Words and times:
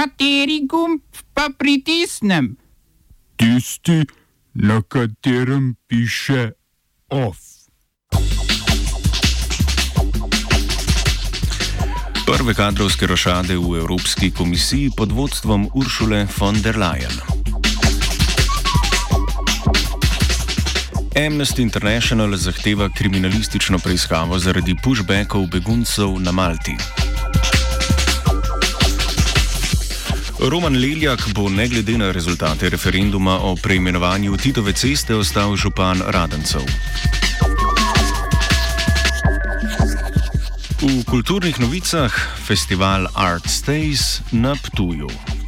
Kateri 0.00 0.62
gumb 0.64 1.02
pa 1.34 1.50
pritisnem? 1.58 2.56
Tisti, 3.36 4.06
na 4.54 4.80
katerem 4.82 5.76
piše 5.88 6.52
OF. 7.12 7.36
Prve 12.24 12.54
kadrovske 12.54 13.06
rošade 13.06 13.56
v 13.60 13.76
Evropski 13.76 14.30
komisiji 14.30 14.88
pod 14.96 15.12
vodstvom 15.12 15.68
Uršule 15.74 16.24
von 16.38 16.62
der 16.62 16.80
Leyen. 16.80 17.20
Amnesty 21.26 21.62
International 21.62 22.36
zahteva 22.36 22.88
kriminalistično 22.88 23.78
preiskavo 23.78 24.38
zaradi 24.38 24.76
pushbackov 24.84 25.46
beguncev 25.52 26.16
na 26.24 26.32
Malti. 26.32 27.09
Roman 30.48 30.76
Leljak 30.76 31.28
bo 31.34 31.48
ne 31.48 31.68
glede 31.68 31.98
na 31.98 32.10
rezultate 32.12 32.68
referenduma 32.68 33.38
o 33.42 33.56
preimenovanju 33.56 34.36
Titove 34.36 34.72
ceste 34.72 35.14
ostal 35.14 35.56
župan 35.56 36.02
Radencov. 36.06 36.64
V 40.80 41.04
kulturnih 41.04 41.60
novicah 41.60 42.12
festival 42.46 43.06
Art 43.14 43.44
Stays 43.48 44.20
na 44.32 44.56
Ptuju. 44.56 45.39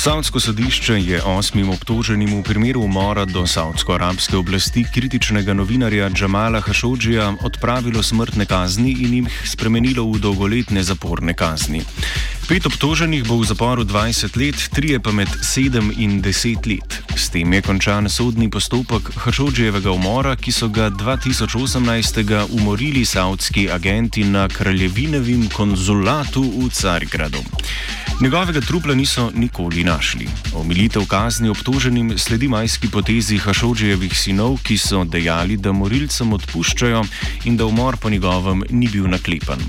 Saudsko 0.00 0.40
sodišče 0.40 0.94
je 0.94 1.22
osmim 1.22 1.68
obtoženim 1.70 2.30
v 2.38 2.42
primeru 2.42 2.80
umora 2.80 3.26
do 3.28 3.42
saudsko-arabske 3.44 4.36
oblasti 4.36 4.84
kritičnega 4.94 5.52
novinarja 5.52 6.08
Džamala 6.08 6.60
Hašodžija 6.60 7.34
odpravilo 7.44 8.02
smrtne 8.02 8.46
kazni 8.46 8.94
in 9.04 9.14
jih 9.18 9.42
spremenilo 9.44 10.06
v 10.08 10.22
dolgoletne 10.24 10.82
zaporne 10.82 11.34
kazni. 11.36 11.84
Pet 12.50 12.66
obtoženih 12.66 13.22
bo 13.30 13.38
v 13.38 13.46
zaporu 13.46 13.86
20 13.86 14.34
let, 14.34 14.58
trije 14.74 14.98
pa 14.98 15.14
med 15.14 15.30
7 15.30 15.94
in 16.02 16.18
10 16.18 16.66
let. 16.66 16.98
S 17.14 17.30
tem 17.30 17.46
je 17.46 17.62
končan 17.62 18.10
sodni 18.10 18.50
postopek 18.50 19.06
Hašodžijevega 19.22 19.94
umora, 19.94 20.34
ki 20.34 20.50
so 20.50 20.66
ga 20.66 20.90
2018. 20.90 21.46
umorili 22.50 23.06
saudski 23.06 23.70
agenti 23.70 24.26
na 24.26 24.48
kraljevinovem 24.50 25.46
konzulatu 25.54 26.42
v 26.42 26.66
Carigradu. 26.74 27.38
Njegovega 28.20 28.60
trupla 28.60 28.94
niso 28.94 29.30
nikoli 29.34 29.84
našli. 29.84 30.26
Omilitev 30.54 31.06
kazni 31.06 31.48
obtoženim 31.48 32.18
sledi 32.18 32.48
majski 32.48 32.90
potezi 32.90 33.38
Hašodžijevih 33.38 34.18
sinov, 34.18 34.58
ki 34.66 34.74
so 34.78 35.04
dejali, 35.04 35.56
da 35.56 35.72
morilcem 35.72 36.32
odpuščajo 36.32 37.04
in 37.44 37.56
da 37.56 37.70
umor 37.70 37.96
po 37.96 38.10
njegovem 38.10 38.66
ni 38.70 38.88
bil 38.90 39.06
naklepan. 39.06 39.62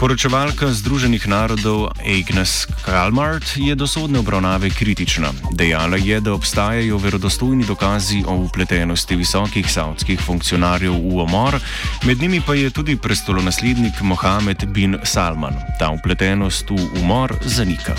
Poročevalka 0.00 0.72
Združenih 0.72 1.28
narodov 1.28 1.92
Agnes 2.00 2.64
Kalmart 2.88 3.44
je 3.60 3.76
do 3.76 3.84
sodne 3.84 4.24
obravnave 4.24 4.72
kritična. 4.72 5.28
Dejala 5.52 6.00
je, 6.00 6.16
da 6.24 6.32
obstajajo 6.32 6.96
verodostojni 6.96 7.68
dokazi 7.68 8.24
o 8.24 8.34
upletenosti 8.48 9.16
visokih 9.16 9.68
savdskih 9.68 10.16
funkcionarjev 10.16 10.96
v 10.96 11.20
omor, 11.20 11.60
med 12.08 12.16
njimi 12.16 12.40
pa 12.40 12.56
je 12.56 12.70
tudi 12.70 12.96
prestolonaslednik 12.96 14.00
Mohamed 14.00 14.64
bin 14.72 14.96
Salman. 15.04 15.54
Ta 15.78 15.92
upletenost 15.92 16.70
v 16.70 16.80
umor 17.04 17.36
zanika. 17.44 17.92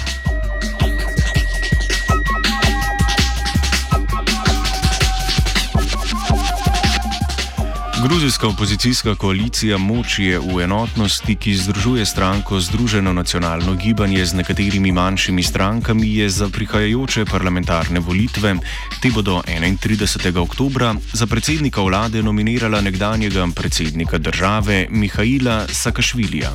Gruzijska 8.04 8.48
opozicijska 8.48 9.16
koalicija 9.16 9.78
Moč 9.78 10.20
je 10.20 10.40
v 10.40 10.64
enotnosti, 10.64 11.36
ki 11.36 11.54
združuje 11.56 12.06
stranko 12.06 12.60
Združeno 12.60 13.14
nacionalno 13.14 13.76
gibanje 13.76 14.26
z 14.26 14.34
nekaterimi 14.34 14.92
manjšimi 14.92 15.44
strankami, 15.44 16.16
je 16.16 16.30
za 16.30 16.50
prihajajoče 16.50 17.26
parlamentarne 17.26 18.00
volitve, 18.00 18.56
te 19.02 19.12
bodo 19.14 19.42
31. 19.46 20.38
oktobra, 20.38 20.96
za 21.14 21.28
predsednika 21.28 21.82
vlade 21.82 22.24
nominirala 22.24 22.82
nekdanjega 22.82 23.48
predsednika 23.56 24.18
države 24.18 24.88
Mihajla 24.90 25.68
Sakašvilija. 25.68 26.52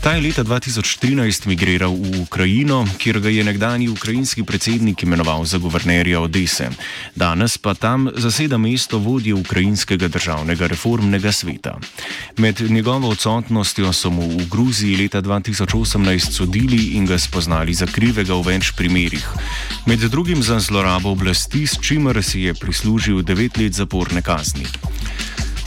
Ta 0.00 0.16
je 0.16 0.22
leta 0.24 0.40
2013 0.40 1.44
migriral 1.44 1.92
v 1.92 2.24
Ukrajino, 2.24 2.88
kjer 2.96 3.20
ga 3.20 3.28
je 3.28 3.44
nekdani 3.44 3.88
ukrajinski 3.92 4.42
predsednik 4.48 5.02
imenoval 5.02 5.44
za 5.44 5.58
guvernerja 5.60 6.20
Odese. 6.20 6.70
Danes 7.12 7.58
pa 7.58 7.74
tam 7.74 8.08
zaseda 8.16 8.56
mesto 8.58 8.98
vodje 8.98 9.34
ukrajinskega 9.34 10.08
državnega 10.08 10.66
reformnega 10.72 11.32
sveta. 11.32 11.76
Med 12.36 12.60
njegovo 12.60 13.12
odsotnostjo 13.12 13.92
so 13.92 14.10
mu 14.10 14.24
v 14.24 14.48
Gruziji 14.48 14.96
leta 14.96 15.20
2018 15.20 16.32
sodili 16.32 16.96
in 16.96 17.04
ga 17.06 17.18
spoznali 17.18 17.74
za 17.74 17.86
krivega 17.86 18.34
v 18.34 18.56
več 18.56 18.72
primerih. 18.72 19.28
Med 19.86 20.00
drugim 20.00 20.42
za 20.42 20.60
zlorabo 20.60 21.12
oblasti, 21.12 21.66
s 21.66 21.76
čimer 21.76 22.24
si 22.24 22.48
je 22.48 22.54
prislužil 22.54 23.20
devet 23.22 23.60
let 23.60 23.76
zaporne 23.76 24.22
kazni. 24.22 24.64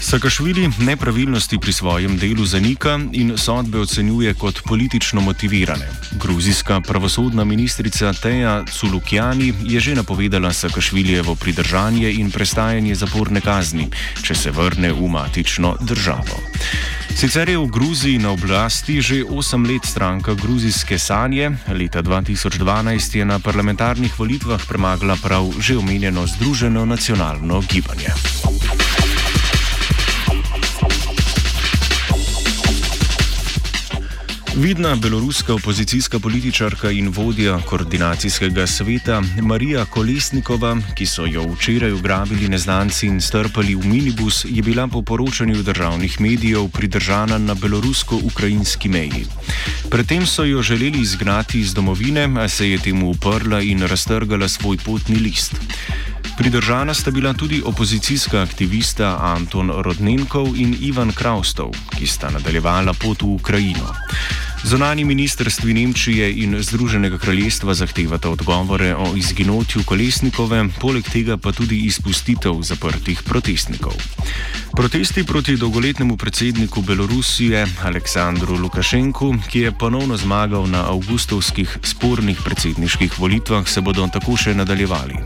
Sakašvili 0.03 0.69
nepravilnosti 0.79 1.57
pri 1.57 1.73
svojem 1.73 2.17
delu 2.17 2.45
zanika 2.45 2.99
in 3.11 3.37
sodbe 3.37 3.79
ocenjuje 3.79 4.33
kot 4.33 4.61
politično 4.67 5.21
motivirane. 5.21 5.87
Gruzijska 6.11 6.81
pravosodna 6.81 7.43
ministrica 7.43 8.13
Teja 8.13 8.65
Culukjani 8.67 9.53
je 9.63 9.79
že 9.79 9.95
napovedala 9.95 10.53
Sakašvilijevo 10.53 11.35
pridržanje 11.35 12.11
in 12.11 12.31
prestajanje 12.31 12.95
zaporne 12.95 13.41
kazni, 13.41 13.87
če 14.23 14.35
se 14.35 14.51
vrne 14.51 14.91
v 14.93 15.07
matično 15.07 15.77
državo. 15.81 16.43
Sicer 17.15 17.49
je 17.49 17.57
v 17.57 17.67
Gruziji 17.67 18.17
na 18.19 18.31
oblasti 18.31 19.01
že 19.01 19.23
8 19.23 19.67
let 19.71 19.85
stranka 19.85 20.33
Gruzijske 20.33 20.99
sanje, 20.99 21.51
leta 21.67 22.03
2012 22.03 23.17
je 23.17 23.25
na 23.25 23.39
parlamentarnih 23.39 24.19
volitvah 24.19 24.67
premagala 24.67 25.15
prav 25.15 25.53
že 25.59 25.77
omenjeno 25.77 26.27
Združeno 26.27 26.85
nacionalno 26.85 27.63
gibanje. 27.71 28.11
Vidna 34.55 34.95
beloruska 34.95 35.53
opozicijska 35.53 36.19
političarka 36.19 36.91
in 36.91 37.09
vodja 37.09 37.59
koordinacijskega 37.65 38.67
sveta 38.67 39.21
Marija 39.41 39.85
Kolesnikova, 39.85 40.77
ki 40.95 41.05
so 41.05 41.25
jo 41.25 41.47
včeraj 41.53 41.91
ugrabili 41.91 42.47
neznanci 42.49 43.07
in 43.07 43.21
strpali 43.21 43.75
v 43.75 43.85
minibus, 43.85 44.45
je 44.49 44.61
bila 44.61 44.87
po 44.87 45.01
poročanju 45.01 45.63
državnih 45.63 46.21
medijev 46.21 46.69
pridržana 46.69 47.37
na 47.37 47.55
belorusko-ukrajinski 47.55 48.89
meji. 48.89 49.25
Predtem 49.89 50.25
so 50.25 50.43
jo 50.43 50.61
želeli 50.61 51.01
izgnati 51.01 51.59
iz 51.59 51.73
domovine, 51.73 52.29
a 52.39 52.47
se 52.47 52.69
je 52.69 52.77
temu 52.77 53.09
uprla 53.09 53.61
in 53.61 53.81
raztrgala 53.81 54.47
svoj 54.47 54.77
potni 54.77 55.15
list. 55.15 55.55
Pridržana 56.37 56.93
sta 56.93 57.11
bila 57.11 57.33
tudi 57.33 57.61
opozicijska 57.65 58.41
aktivista 58.41 59.17
Anton 59.21 59.71
Rodnenkov 59.81 60.47
in 60.55 60.77
Ivan 60.81 61.11
Kraustov, 61.11 61.71
ki 61.97 62.07
sta 62.07 62.29
nadaljevala 62.29 62.93
pot 62.93 63.21
v 63.21 63.25
Ukrajino. 63.25 63.93
Zonani 64.63 65.03
ministrstvi 65.05 65.73
Nemčije 65.73 66.31
in 66.31 66.55
Združenega 66.63 67.17
kraljestva 67.17 67.73
zahtevata 67.73 68.29
odgovore 68.29 68.95
o 68.95 69.15
izginotju 69.15 69.83
kolesnikove, 69.85 70.65
poleg 70.81 71.09
tega 71.11 71.37
pa 71.37 71.51
tudi 71.51 71.77
izpustitev 71.77 72.61
zaprtih 72.61 73.21
protestnikov. 73.25 73.93
Protesti 74.75 75.23
proti 75.23 75.57
dolgoletnemu 75.57 76.17
predsedniku 76.17 76.81
Belorusije 76.81 77.67
Aleksandru 77.83 78.55
Lukašenku, 78.55 79.35
ki 79.51 79.59
je 79.59 79.71
ponovno 79.71 80.17
zmagal 80.17 80.69
na 80.69 80.87
avgustovskih 80.89 81.77
spornih 81.83 82.39
predsedniških 82.45 83.19
volitvah, 83.19 83.67
se 83.67 83.81
bodo 83.81 84.07
tako 84.13 84.37
še 84.37 84.55
nadaljevali. 84.55 85.19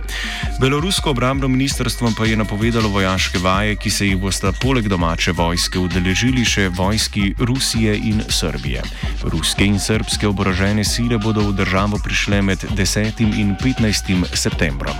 Belorusko 0.59 1.09
obrambno 1.09 1.47
ministrstvo 1.47 2.11
pa 2.17 2.25
je 2.25 2.37
napovedalo 2.37 2.89
vojaške 2.89 3.37
vaje, 3.37 3.75
ki 3.75 3.89
se 3.89 4.07
jih 4.07 4.17
bosta 4.17 4.51
poleg 4.51 4.87
domače 4.87 5.31
vojske 5.31 5.79
udeležili 5.79 6.45
še 6.45 6.69
vojski 6.69 7.33
Rusije 7.37 7.95
in 7.97 8.23
Srbije. 8.29 8.83
Ruske 9.27 9.65
in 9.65 9.79
srpske 9.79 10.27
oborožene 10.27 10.85
sile 10.87 11.17
bodo 11.19 11.43
v 11.49 11.57
državo 11.59 11.99
prišle 12.03 12.41
med 12.41 12.63
10. 12.75 13.19
in 13.35 13.55
15. 13.59 14.23
septembrom. 14.33 14.95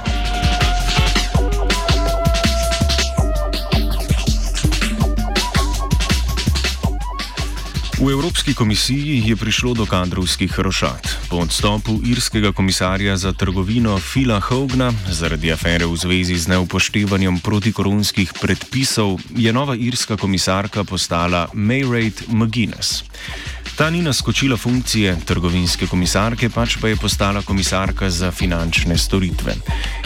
V 7.98 8.12
Evropski 8.14 8.54
komisiji 8.54 9.24
je 9.26 9.36
prišlo 9.36 9.74
do 9.74 9.86
kadrovskih 9.90 10.60
rošat. 10.60 11.18
Po 11.30 11.42
odstopu 11.42 11.98
irskega 12.06 12.52
komisarja 12.52 13.18
za 13.18 13.34
trgovino 13.34 13.98
Fila 13.98 14.40
Hogna 14.40 14.94
zaradi 15.10 15.52
afere 15.52 15.86
v 15.86 15.98
zvezi 15.98 16.38
z 16.38 16.48
neupoštevanjem 16.48 17.40
protikoronskih 17.42 18.38
predpisov 18.38 19.18
je 19.34 19.54
nova 19.54 19.76
irska 19.76 20.18
komisarka 20.18 20.84
postala 20.84 21.48
Mayraid 21.54 22.30
McGuinness. 22.30 23.04
Ta 23.78 23.90
ni 23.90 24.02
naskočila 24.02 24.58
funkcije 24.58 25.12
trgovinske 25.26 25.86
komisarke, 25.88 26.50
pač 26.50 26.80
pa 26.82 26.90
je 26.90 26.96
postala 26.98 27.44
komisarka 27.46 28.10
za 28.10 28.32
finančne 28.32 28.98
storitve. 28.98 29.54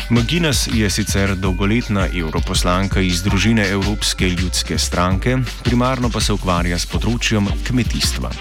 McGuinness 0.09 0.67
je 0.73 0.89
sicer 0.89 1.35
dolgoletna 1.35 2.07
europoslanka 2.11 2.99
iz 2.99 3.23
družine 3.23 3.69
Evropske 3.69 4.29
ljudske 4.29 4.77
stranke, 4.77 5.37
primarno 5.63 6.09
pa 6.09 6.19
se 6.19 6.33
ukvarja 6.35 6.79
s 6.79 6.85
področjem 6.91 7.47
kmetijstva. 7.63 8.33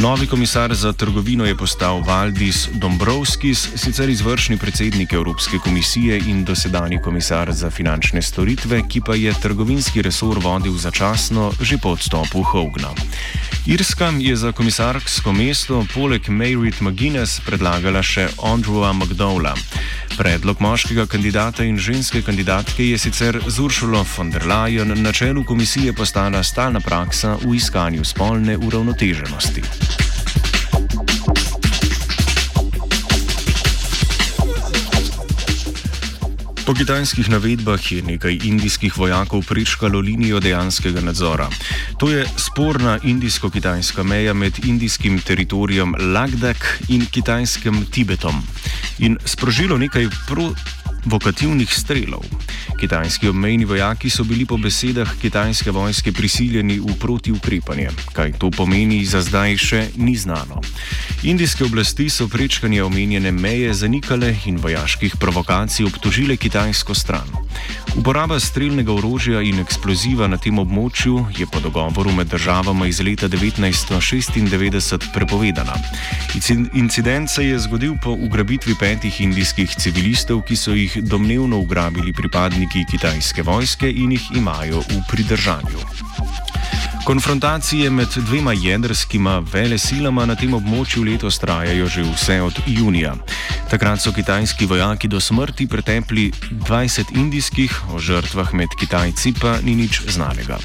Novi 0.00 0.26
komisar 0.26 0.74
za 0.74 0.92
trgovino 0.92 1.44
je 1.44 1.56
postal 1.56 2.00
Valdis 2.00 2.68
Dombrovskis, 2.80 3.68
sicer 3.76 4.08
izvršni 4.08 4.56
predsednik 4.56 5.12
Evropske 5.12 5.60
komisije 5.64 6.18
in 6.32 6.44
dosedani 6.44 7.02
komisar 7.02 7.52
za 7.52 7.70
finančne 7.70 8.22
storitve, 8.22 8.82
ki 8.88 9.00
pa 9.00 9.20
je 9.20 9.32
trgovinski 9.42 10.02
resor 10.02 10.40
vodil 10.40 10.76
začasno 10.80 11.52
že 11.60 11.76
po 11.76 11.92
odstopu 11.96 12.42
Hogna. 12.42 12.92
Irska 13.66 14.12
je 14.18 14.36
za 14.36 14.52
komisarsko 14.52 15.32
mesto 15.32 15.86
poleg 15.94 16.28
Mayrit 16.28 16.80
McGuinness 16.80 17.40
predlagala 17.46 18.02
še 18.02 18.28
Andrewa 18.38 18.92
McDowella. 18.94 19.56
Predlog 20.14 20.62
moškega 20.62 21.06
kandidata 21.10 21.66
in 21.66 21.78
ženske 21.78 22.22
kandidatke 22.22 22.86
je 22.86 22.98
sicer 22.98 23.40
z 23.46 23.58
Uršulo 23.58 24.06
von 24.16 24.30
der 24.30 24.46
Leyen 24.46 24.94
na 25.02 25.12
čelu 25.12 25.44
komisije 25.44 25.92
postala 25.92 26.42
stalna 26.46 26.80
praksa 26.80 27.34
v 27.42 27.56
iskanju 27.58 28.04
spolne 28.04 28.54
uravnoteženosti. 28.56 30.05
Po 36.66 36.74
kitajskih 36.74 37.30
navedbah 37.30 37.78
je 37.92 38.02
nekaj 38.02 38.40
indijskih 38.42 38.96
vojakov 38.98 39.44
prečkalo 39.46 40.00
linijo 40.02 40.40
dejanskega 40.42 41.00
nadzora. 41.00 41.46
To 41.98 42.10
je 42.10 42.26
sporna 42.36 42.98
indijsko-kitajska 43.02 44.02
meja 44.02 44.34
med 44.34 44.58
indijskim 44.66 45.20
teritorijem 45.22 45.94
Lagdak 45.94 46.82
in 46.88 47.06
kitajskim 47.06 47.86
Tibetom 47.90 48.42
in 48.98 49.14
sprožilo 49.24 49.78
nekaj 49.78 50.08
provokativnih 51.06 51.70
strelov. 51.70 52.26
Kitajski 52.80 53.28
obmejni 53.30 53.64
vojaki 53.64 54.10
so 54.10 54.24
bili 54.24 54.42
po 54.42 54.58
besedah 54.58 55.06
kitajske 55.22 55.70
vojske 55.70 56.12
prisiljeni 56.12 56.82
v 56.82 56.98
protiukrepanje. 56.98 57.94
Kaj 58.12 58.32
to 58.42 58.50
pomeni, 58.50 59.04
za 59.06 59.22
zdaj 59.22 59.54
še 59.56 59.80
ni 60.02 60.18
znano. 60.18 60.58
Indijske 61.22 61.64
oblasti 61.64 62.10
so 62.10 62.26
prečkanje 62.26 62.82
omenjene 62.82 63.30
meje 63.30 63.70
zanikale 63.74 64.34
in 64.50 64.58
vojaških 64.58 65.14
provokacij 65.16 65.86
obtožile 65.86 66.36
kitajsko 66.36 66.94
stran. 66.94 67.30
Uporaba 67.96 68.40
streljnega 68.40 68.92
orožja 68.92 69.40
in 69.42 69.60
eksploziva 69.62 70.26
na 70.28 70.36
tem 70.36 70.58
območju 70.60 71.26
je 71.38 71.46
po 71.48 71.60
dogovoru 71.64 72.12
med 72.12 72.28
državama 72.28 72.86
iz 72.86 73.00
leta 73.00 73.28
1996 73.28 75.08
prepovedana. 75.14 75.74
Incident 76.74 77.30
se 77.30 77.46
je 77.46 77.58
zgodil 77.58 77.96
po 78.02 78.12
ugrabitvi 78.12 78.74
petih 78.80 79.20
indijskih 79.20 79.76
civilistov, 79.80 80.42
ki 80.44 80.56
so 80.56 80.76
jih 80.76 80.98
domnevno 81.02 81.58
ugrabili 81.64 82.12
pripadniki 82.12 82.84
kitajske 82.90 83.42
vojske 83.42 83.90
in 83.90 84.12
jih 84.12 84.30
imajo 84.36 84.84
v 84.84 85.00
pridržanju. 85.10 85.80
Konfrontacije 87.06 87.90
med 87.90 88.08
dvema 88.16 88.52
jedrskima 88.52 89.38
velesilama 89.52 90.24
na 90.26 90.34
tem 90.34 90.54
območju 90.54 91.04
letos 91.06 91.38
trajajo 91.38 91.86
že 91.86 92.02
vse 92.02 92.40
od 92.42 92.58
junija. 92.66 93.12
Takrat 93.70 94.02
so 94.02 94.10
kitajski 94.12 94.66
vojaki 94.66 95.08
do 95.08 95.20
smrti 95.20 95.68
pretepli 95.70 96.32
20 96.50 97.14
indijskih, 97.14 97.70
o 97.94 98.00
žrtvah 98.02 98.50
med 98.54 98.74
Kitajci 98.80 99.32
pa 99.40 99.60
ni 99.62 99.76
nič 99.78 100.00
znanega. 100.08 100.58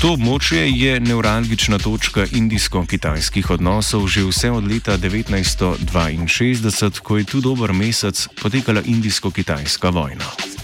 To 0.00 0.12
območje 0.14 0.70
je 0.70 1.00
neuralgična 1.00 1.82
točka 1.82 2.28
indijsko-kitajskih 2.30 3.50
odnosov 3.50 4.06
že 4.06 4.22
vse 4.22 4.50
od 4.50 4.70
leta 4.70 4.98
1962, 4.98 7.00
ko 7.02 7.18
je 7.18 7.24
tu 7.24 7.40
dober 7.40 7.72
mesec 7.72 8.28
potekala 8.42 8.86
indijsko-kitajska 8.86 9.90
vojna. 9.90 10.55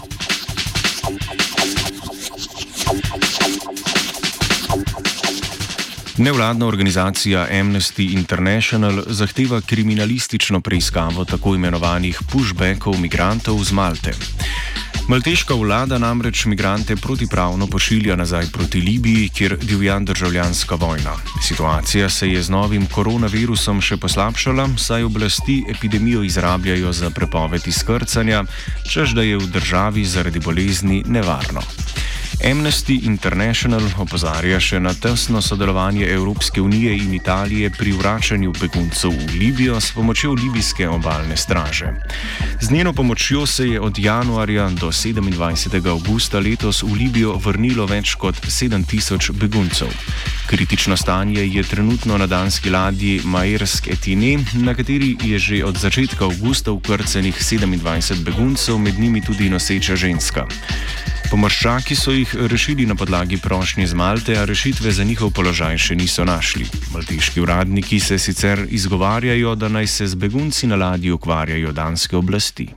Nevladna 6.19 6.67
organizacija 6.67 7.47
Amnesty 7.51 8.13
International 8.13 9.03
zahteva 9.07 9.61
kriminalistično 9.61 10.61
preiskavo 10.61 11.25
tako 11.25 11.55
imenovanih 11.55 12.21
pushbackov 12.33 13.01
migrantov 13.01 13.65
z 13.65 13.73
Malte. 13.73 14.13
Malteška 15.09 15.55
vlada 15.55 15.99
namreč 15.99 16.45
migrante 16.45 16.97
protipravno 16.97 17.67
pošilja 17.67 18.17
nazaj 18.17 18.47
proti 18.53 18.81
Libiji, 18.81 19.29
kjer 19.29 19.57
divja 19.63 19.99
državljanska 19.99 20.75
vojna. 20.75 21.17
Situacija 21.43 22.09
se 22.09 22.29
je 22.29 22.43
z 22.43 22.51
novim 22.51 22.87
koronavirusom 22.87 23.81
še 23.81 23.97
poslabšala, 23.97 24.69
saj 24.79 25.03
oblasti 25.03 25.65
epidemijo 25.69 26.23
izrabljajo 26.23 26.93
za 26.93 27.11
prepoved 27.11 27.67
izkrcanja, 27.67 28.45
čež 28.93 29.17
da 29.17 29.23
je 29.23 29.37
v 29.37 29.47
državi 29.47 30.05
zaradi 30.05 30.41
bolezni 30.41 31.03
nevarno. 31.07 31.63
Amnesty 32.41 33.05
International 33.05 33.83
opozarja 34.01 34.57
še 34.61 34.81
na 34.81 34.95
tesno 34.95 35.43
sodelovanje 35.43 36.07
Evropske 36.09 36.63
unije 36.63 36.97
in 36.97 37.15
Italije 37.15 37.71
pri 37.71 37.93
vračanju 37.93 38.53
beguncev 38.61 39.13
v 39.13 39.39
Libijo 39.39 39.81
s 39.81 39.93
pomočjo 39.93 40.33
libijske 40.33 40.89
obalne 40.89 41.37
straže. 41.37 41.93
Z 42.61 42.71
njeno 42.71 42.93
pomočjo 42.93 43.47
se 43.47 43.69
je 43.69 43.81
od 43.81 43.99
januarja 43.99 44.69
do 44.71 44.89
27. 44.89 45.89
augusta 45.91 46.39
letos 46.39 46.83
v 46.83 46.93
Libijo 46.93 47.37
vrnilo 47.37 47.87
več 47.87 48.15
kot 48.15 48.41
7000 48.41 49.33
beguncev. 49.33 49.93
Kritično 50.47 50.97
stanje 50.97 51.47
je 51.47 51.63
trenutno 51.63 52.19
na 52.19 52.27
danski 52.27 52.71
ladji 52.71 53.21
Majersk 53.25 53.89
Etine, 53.89 54.39
na 54.53 54.75
kateri 54.75 55.17
je 55.23 55.39
že 55.39 55.65
od 55.65 55.77
začetka 55.77 56.25
avgusta 56.25 56.73
ukrcenih 56.73 57.37
27 57.37 58.25
beguncev, 58.25 58.79
med 58.79 58.99
njimi 58.99 59.21
tudi 59.21 59.51
noseča 59.51 59.97
ženska. 59.97 60.47
Pomorščaki 61.33 61.97
so 61.97 62.13
jih 62.13 62.29
rešili 62.53 62.85
na 62.85 62.93
podlagi 62.93 63.39
prošnje 63.41 63.87
z 63.87 63.97
Malte, 63.97 64.35
a 64.37 64.45
rešitve 64.45 64.91
za 64.93 65.05
njihov 65.05 65.31
položaj 65.33 65.79
še 65.81 65.95
niso 65.97 66.27
našli. 66.29 66.67
Malteški 66.93 67.41
uradniki 67.41 68.01
se 68.01 68.19
sicer 68.21 68.67
izgovarjajo, 68.69 69.55
da 69.57 69.73
naj 69.73 69.87
se 69.87 70.07
z 70.13 70.15
begunci 70.15 70.69
na 70.69 70.77
ladji 70.77 71.11
ukvarjajo 71.11 71.73
danske 71.73 72.17
oblasti. 72.21 72.69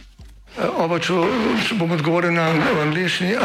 Oba, 0.56 1.02
če, 1.04 1.20
če 1.68 1.76
bom 1.76 1.92
odgovoril 1.92 2.32
na 2.32 2.48
angliški. 2.86 3.36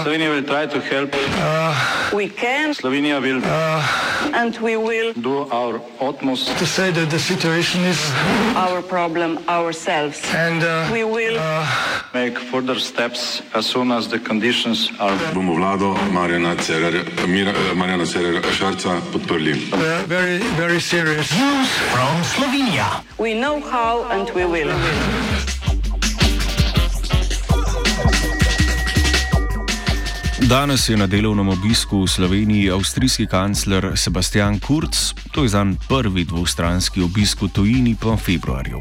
Slovenija 0.00 0.32
bo 0.32 0.40
poskušala 0.48 1.06
pomagati. 1.12 2.74
Slovenija 2.80 3.20
bo 3.20 3.36
naredila 4.32 5.44
naš 5.52 5.76
utmost, 6.00 6.48
da 6.56 6.64
bo 6.64 6.88
rekla, 6.88 7.04
da 7.04 7.16
je 7.16 7.20
situacija 7.20 7.84
naš 7.84 8.80
problem, 8.88 9.36
naš 9.44 9.76
sebe. 9.76 10.16
In 10.40 10.64
bomo 11.04 11.20
naredili 12.14 12.34
nadaljnje 12.34 12.80
korake, 12.96 13.42
as 13.52 13.66
soon 13.66 13.92
as 13.92 14.08
the 14.08 14.18
conditions 14.18 14.90
are. 14.98 15.16
Bomo 15.34 15.54
vlado 15.54 15.96
Marjana 16.12 16.56
Cererera 18.06 18.52
Šarca 18.52 19.00
podprli. 19.12 19.54
Very, 20.08 20.40
very 20.56 20.80
serious. 20.80 21.28
From 21.92 22.24
Slovenija. 22.24 23.02
We 23.18 23.34
know 23.34 23.60
how 23.60 24.04
and 24.10 24.28
we 24.34 24.44
will. 24.44 24.70
Danes 30.48 30.88
je 30.88 30.96
na 30.96 31.06
delovnem 31.06 31.48
obisku 31.48 32.02
v 32.02 32.08
Sloveniji 32.08 32.70
avstrijski 32.70 33.26
kancler 33.26 33.92
Sebastian 33.94 34.58
Kurz, 34.58 35.14
to 35.32 35.42
je 35.42 35.48
zanj 35.48 35.74
prvi 35.88 36.24
dvostranski 36.24 37.02
obisk 37.02 37.42
v 37.42 37.48
tujini 37.48 37.96
po 38.00 38.16
februarju. 38.16 38.80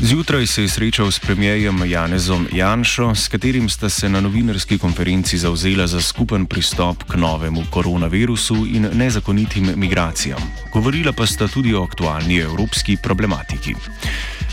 Zjutraj 0.00 0.46
se 0.46 0.62
je 0.62 0.68
srečal 0.68 1.10
s 1.10 1.18
premijejem 1.18 1.90
Janezom 1.90 2.46
Janšo, 2.52 3.14
s 3.14 3.28
katerim 3.28 3.68
sta 3.68 3.88
se 3.88 4.08
na 4.08 4.20
novinarski 4.20 4.78
konferenci 4.78 5.38
zauzela 5.38 5.86
za 5.86 6.02
skupen 6.02 6.46
pristop 6.46 7.02
k 7.02 7.14
novemu 7.14 7.64
koronavirusu 7.70 8.66
in 8.66 8.90
nezakonitim 8.94 9.72
migracijam. 9.76 10.38
Govorila 10.72 11.12
pa 11.12 11.26
sta 11.26 11.48
tudi 11.48 11.74
o 11.74 11.82
aktualni 11.82 12.36
evropski 12.38 12.96
problematiki. 13.02 13.74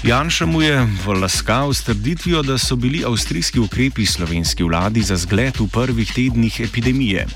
Janša 0.03 0.45
mu 0.45 0.61
je 0.61 0.87
vlaskal 1.05 1.73
s 1.73 1.83
trditvijo, 1.83 2.41
da 2.43 2.57
so 2.57 2.75
bili 2.75 3.03
avstrijski 3.05 3.59
ukrepi 3.59 4.05
slovenski 4.05 4.63
vladi 4.63 5.01
za 5.01 5.15
zgled 5.15 5.59
v 5.59 5.67
prvih 5.67 6.13
tednih 6.13 6.59
epidemije. 6.59 7.27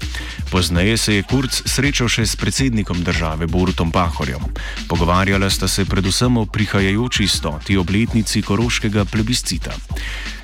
Poznaje 0.51 0.97
se 0.97 1.15
je 1.15 1.23
Kurc 1.23 1.61
srečal 1.65 2.07
še 2.07 2.25
s 2.25 2.35
predsednikom 2.35 3.03
države 3.03 3.47
Borutom 3.47 3.91
Pahorjem. 3.91 4.41
Pogovarjala 4.87 5.49
sta 5.49 5.67
se 5.67 5.85
predvsem 5.85 6.37
o 6.37 6.45
prihajajoči 6.45 7.27
stoti 7.27 7.77
obletnici 7.77 7.98
koroškega 8.41 9.05
plebiscita. 9.05 9.71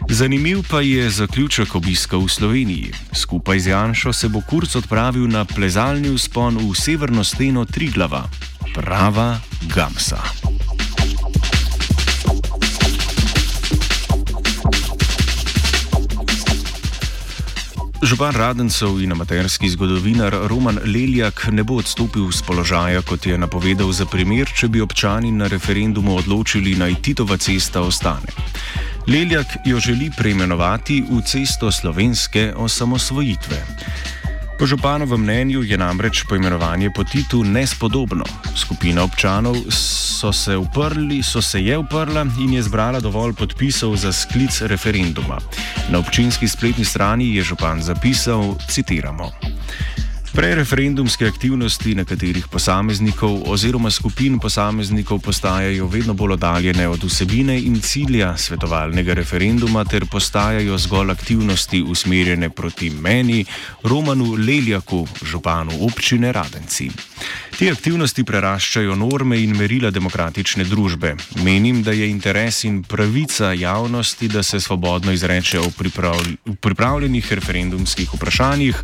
Zanimiv 0.10 0.64
pa 0.70 0.82
je 0.82 1.10
zaključek 1.10 1.76
obiska 1.76 2.18
v 2.18 2.30
Sloveniji. 2.30 2.92
Skupaj 3.14 3.60
z 3.60 3.68
Janšo 3.68 4.14
se 4.14 4.30
bo 4.30 4.42
Kurc 4.42 4.76
odpravil 4.76 5.28
na 5.28 5.46
plezalni 5.46 6.16
vzpon 6.16 6.58
v 6.58 6.76
severno 6.76 7.24
steno 7.24 7.66
Triglava. 7.66 8.30
Prava 8.74 9.40
Gamsa. 9.76 10.45
Župan 18.06 18.36
Radencev 18.38 19.02
in 19.02 19.12
amaterski 19.12 19.70
zgodovinar 19.70 20.36
Roman 20.46 20.78
Leljak 20.86 21.48
ne 21.52 21.64
bo 21.64 21.80
odstopil 21.82 22.30
z 22.32 22.44
položaja, 22.46 23.02
kot 23.02 23.26
je 23.26 23.38
napovedal 23.38 23.90
za 23.90 24.06
primer, 24.06 24.46
če 24.46 24.68
bi 24.70 24.82
občani 24.82 25.32
na 25.34 25.48
referendumu 25.50 26.14
odločili, 26.14 26.76
naj 26.78 27.00
Titova 27.02 27.38
cesta 27.42 27.82
ostane. 27.82 28.30
Leljak 29.10 29.58
jo 29.66 29.82
želi 29.82 30.12
preimenovati 30.18 31.02
v 31.02 31.22
cesto 31.26 31.72
slovenske 31.72 32.54
osamosvojitve. 32.54 33.66
Po 34.60 34.64
županovem 34.66 35.20
mnenju 35.22 35.64
je 35.64 35.78
namreč 35.78 36.24
poimenovanje 36.30 36.88
po 36.96 37.04
Titu 37.04 37.44
nespodobno. 37.44 38.24
Skupina 38.56 39.04
občanov 39.04 39.56
so 39.70 40.32
se, 40.32 40.56
uprli, 40.56 41.20
so 41.24 41.42
se 41.42 41.60
je 41.60 41.78
uprla 41.78 42.24
in 42.40 42.54
je 42.54 42.64
zbrala 42.64 43.00
dovolj 43.00 43.34
podpisov 43.34 43.96
za 44.00 44.14
sklic 44.16 44.62
referenduma. 44.62 45.38
Na 45.92 46.00
občinski 46.00 46.48
spletni 46.48 46.86
strani 46.86 47.36
je 47.36 47.44
župan 47.44 47.84
zapisal: 47.84 48.56
Citiramo. 48.70 49.32
Prereferendumske 50.36 51.28
aktivnosti 51.28 51.94
nekaterih 51.96 52.48
posameznikov 52.52 53.38
oziroma 53.48 53.88
skupin 53.92 54.36
posameznikov 54.40 55.22
postajajo 55.24 55.88
vedno 55.88 56.14
bolj 56.14 56.34
oddaljene 56.34 56.88
od 56.92 57.04
vsebine 57.04 57.56
in 57.60 57.80
cilja 57.82 58.34
svetovalnega 58.38 59.14
referenduma 59.16 59.86
ter 59.86 60.06
postajajo 60.12 60.78
zgolj 60.78 61.12
aktivnosti 61.12 61.82
usmerjene 61.82 62.50
proti 62.50 62.90
meni, 62.90 63.46
Romanu 63.84 64.34
Leljaku, 64.34 65.08
županu 65.24 65.72
občine 65.88 66.32
Radenci. 66.32 66.90
Te 67.56 67.70
aktivnosti 67.72 68.20
preraščajo 68.28 68.98
norme 69.00 69.38
in 69.40 69.54
merila 69.56 69.88
demokratične 69.96 70.66
družbe. 70.68 71.14
Menim, 71.46 71.78
da 71.88 71.94
je 71.96 72.10
interes 72.12 72.58
in 72.68 72.84
pravica 72.84 73.54
javnosti, 73.56 74.28
da 74.28 74.44
se 74.44 74.60
svobodno 74.60 75.16
izreče 75.16 75.64
o 75.64 75.72
pripravljenih 76.62 77.34
referendumskih 77.40 78.12
vprašanjih 78.14 78.76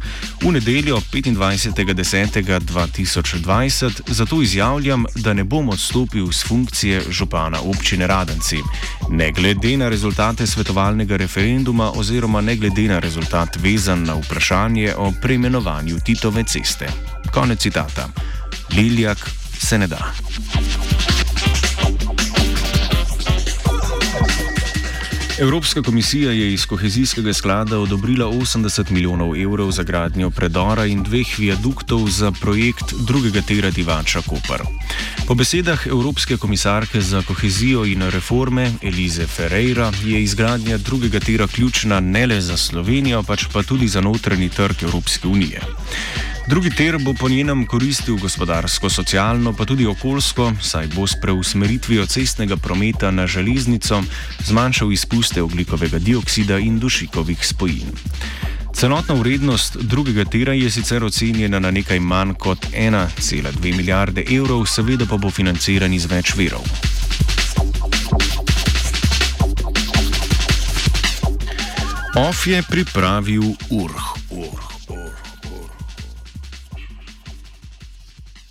v 0.46 0.52
nedeljo 0.56 1.02
25.10.2020, 1.12 4.02
zato 4.08 4.42
izjavljam, 4.42 5.06
da 5.16 5.34
ne 5.34 5.44
bom 5.44 5.70
odstopil 5.70 6.32
z 6.32 6.44
funkcije 6.48 7.02
župana 7.10 7.62
občine 7.62 8.08
Radenci. 8.08 8.58
Ne 9.10 9.32
glede 9.32 9.78
na 9.78 9.90
rezultate 9.90 10.48
svetovalnega 10.48 11.18
referenduma 11.18 11.92
oziroma 11.92 12.42
ne 12.42 12.56
glede 12.56 12.88
na 12.88 13.00
rezultat 13.00 13.58
vezan 13.60 14.04
na 14.04 14.14
vprašanje 14.14 14.96
o 14.96 15.14
preimenovanju 15.22 16.00
Titove 16.06 16.44
ceste. 16.44 16.88
Konec 17.34 17.60
citata. 17.60 18.10
Liljak 18.76 19.30
se 19.60 19.78
ne 19.78 19.88
da. 19.88 20.14
Evropska 25.42 25.82
komisija 25.82 26.32
je 26.32 26.54
iz 26.54 26.66
kohezijskega 26.66 27.34
sklada 27.34 27.80
odobrila 27.80 28.26
80 28.28 28.92
milijonov 28.92 29.36
evrov 29.36 29.72
za 29.72 29.84
gradnjo 29.84 30.30
predora 30.30 30.86
in 30.86 31.04
dveh 31.04 31.40
viaduktov 31.40 32.10
za 32.10 32.32
projekt 32.32 32.94
drugega 33.08 33.42
tera 33.42 33.72
Divača 33.72 34.22
Koper. 34.22 34.62
Po 35.28 35.34
besedah 35.36 35.88
Evropske 35.88 36.38
komisarke 36.38 37.02
za 37.02 37.22
kohezijo 37.22 37.86
in 37.86 38.02
reforme 38.10 38.72
Elize 38.82 39.28
Ferreira 39.28 39.92
je 40.06 40.24
izgradnja 40.24 40.78
drugega 40.78 41.20
tera 41.20 41.48
ključna 41.48 42.00
ne 42.00 42.28
le 42.28 42.42
za 42.42 42.58
Slovenijo, 42.58 43.24
pač 43.24 43.46
pa 43.54 43.64
tudi 43.64 43.88
za 43.88 44.02
notranji 44.02 44.50
trg 44.50 44.84
Evropske 44.84 45.28
unije. 45.28 45.62
Drugi 46.52 46.70
ter 46.70 46.98
bo 47.00 47.14
po 47.14 47.30
njenem 47.30 47.66
koristil 47.66 48.18
gospodarsko, 48.18 48.90
socialno, 48.90 49.54
pa 49.54 49.66
tudi 49.66 49.86
okoljsko, 49.86 50.52
saj 50.62 50.88
bo 50.96 51.08
s 51.08 51.16
preusmeritvijo 51.22 52.06
cestnega 52.06 52.58
prometa 52.58 53.12
na 53.12 53.28
železnico 53.28 54.02
zmanjšal 54.44 54.92
izpuste 54.92 55.42
oglikovega 55.42 56.00
dioksida 56.00 56.58
in 56.60 56.80
dušikovih 56.80 57.48
spojin. 57.48 57.88
Celotna 58.76 59.16
vrednost 59.16 59.78
drugega 59.78 60.26
tera 60.26 60.54
je 60.54 60.70
sicer 60.72 61.04
ocenjena 61.04 61.60
na 61.60 61.72
nekaj 61.72 62.00
manj 62.00 62.34
kot 62.34 62.68
1,2 62.74 63.76
milijarde 63.78 64.26
evrov, 64.32 64.66
seveda 64.66 65.06
pa 65.06 65.18
bo 65.18 65.32
financiran 65.32 65.94
iz 65.94 66.06
več 66.06 66.36
verov. 66.36 66.68
OF 72.16 72.48
je 72.48 72.64
pripravil 72.70 73.56
URH. 73.70 74.21